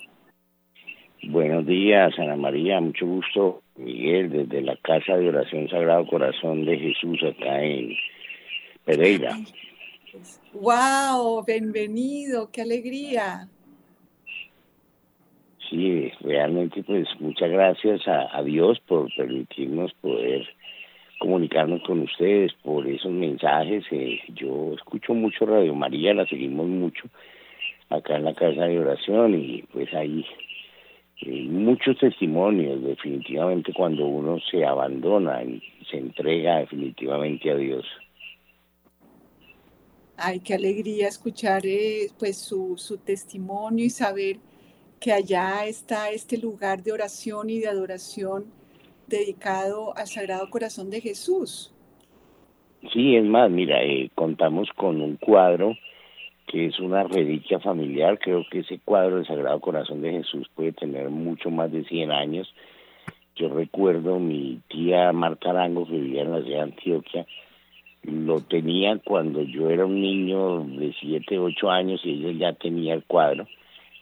[1.28, 3.60] Buenos días, Ana María, mucho gusto.
[3.76, 7.94] Miguel, desde la Casa de Oración Sagrado Corazón de Jesús, acá en
[8.86, 9.36] Pereira.
[10.52, 11.44] ¡Wow!
[11.44, 13.48] Bienvenido, qué alegría.
[15.68, 20.46] Sí, realmente pues muchas gracias a, Dios por permitirnos poder
[21.18, 23.84] comunicarnos con ustedes por esos mensajes.
[23.90, 27.08] Eh, yo escucho mucho Radio María, la seguimos mucho
[27.88, 30.24] acá en la casa de oración y pues hay
[31.22, 35.42] eh, muchos testimonios definitivamente cuando uno se abandona
[35.90, 37.84] se entrega definitivamente a Dios.
[40.16, 44.36] Ay, qué alegría escuchar eh, pues su, su testimonio y saber
[45.00, 48.46] que allá está este lugar de oración y de adoración
[49.06, 51.74] dedicado al Sagrado Corazón de Jesús.
[52.92, 55.74] Sí, es más, mira, eh, contamos con un cuadro
[56.46, 58.18] que es una reliquia familiar.
[58.18, 62.10] Creo que ese cuadro del Sagrado Corazón de Jesús puede tener mucho más de 100
[62.10, 62.54] años.
[63.36, 67.26] Yo recuerdo mi tía Marta Arango, que vivía en la ciudad de Antioquia,
[68.04, 72.94] lo tenía cuando yo era un niño de 7, 8 años y ella ya tenía
[72.94, 73.46] el cuadro.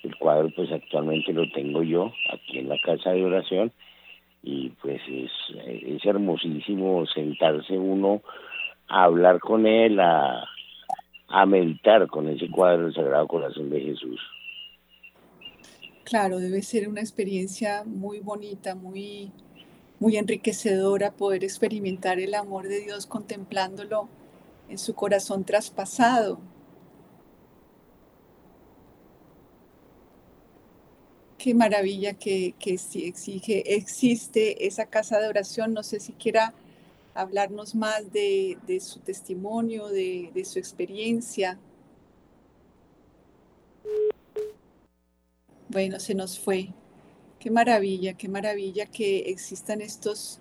[0.02, 3.72] El cuadro pues actualmente lo tengo yo aquí en la casa de oración
[4.42, 5.30] y pues es,
[5.64, 8.22] es hermosísimo sentarse uno
[8.88, 10.44] a hablar con él, a,
[11.28, 14.20] a meditar con ese cuadro del Sagrado Corazón de Jesús.
[16.04, 19.30] Claro, debe ser una experiencia muy bonita, muy,
[20.02, 24.08] muy enriquecedora poder experimentar el amor de Dios contemplándolo
[24.68, 26.40] en su corazón traspasado.
[31.38, 35.72] Qué maravilla que, que exige, existe esa casa de oración.
[35.72, 36.52] No sé si quiera
[37.14, 41.60] hablarnos más de, su testimonio, de, de, su experiencia.
[45.68, 46.72] Bueno, se nos fue.
[47.42, 50.38] Qué maravilla, qué maravilla que existan estos,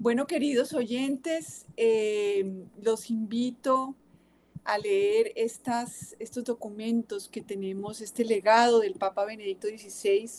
[0.02, 3.96] Bueno, queridos oyentes, eh, los invito
[4.64, 10.30] a leer estos documentos que tenemos, este legado del Papa Benedicto XVI,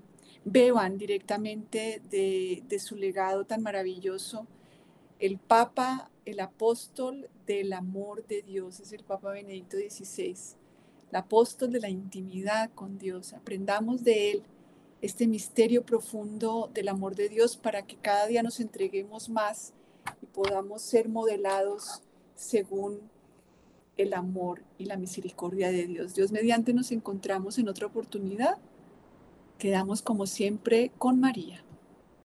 [0.46, 4.48] beban directamente de, de su legado tan maravilloso.
[5.20, 10.36] El Papa, el apóstol del amor de Dios, es el Papa Benedicto XVI
[11.12, 13.34] el apóstol de la intimidad con Dios.
[13.34, 14.44] Aprendamos de él
[15.02, 19.74] este misterio profundo del amor de Dios para que cada día nos entreguemos más
[20.22, 22.02] y podamos ser modelados
[22.36, 23.02] según
[23.98, 26.16] el amor y la misericordia de Dios.
[26.16, 28.58] Dios mediante nos encontramos en otra oportunidad.
[29.58, 31.64] Quedamos como siempre con María.